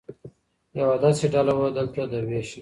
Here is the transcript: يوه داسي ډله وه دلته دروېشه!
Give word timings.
يوه 0.77 0.95
داسي 1.03 1.27
ډله 1.33 1.53
وه 1.59 1.67
دلته 1.77 2.01
دروېشه! 2.11 2.59